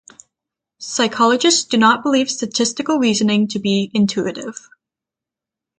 [0.79, 4.67] Psychologists do not believe statistical reasoning to be intuitive.